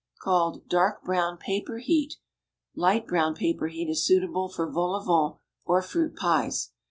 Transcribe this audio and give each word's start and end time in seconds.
Called 0.19 0.67
"dark 0.67 1.03
brown 1.03 1.37
paper 1.37 1.77
heat." 1.77 2.15
Light 2.73 3.05
brown 3.05 3.35
paper 3.35 3.67
heat 3.67 3.87
is 3.87 4.03
suitable 4.03 4.49
for 4.49 4.65
vol 4.67 4.95
au 4.95 4.99
vents 5.05 5.37
or 5.63 5.83
fruit 5.83 6.15
pies. 6.15 6.71